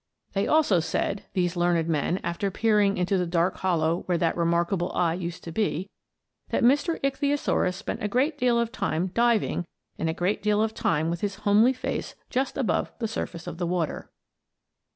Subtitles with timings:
[0.33, 4.91] They also said these learned men, after peering into the dark hollow where that remarkable
[4.93, 5.91] eye used to be
[6.49, 6.99] that Mr.
[7.03, 9.63] Ichthyosaurus spent a great deal of time diving
[9.99, 13.59] and a great deal of time with his homely face just above the surface of
[13.59, 14.09] the water.